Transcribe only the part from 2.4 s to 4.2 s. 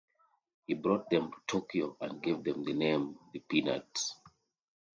them the name The Peanuts.